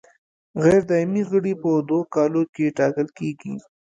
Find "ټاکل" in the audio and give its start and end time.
2.79-3.07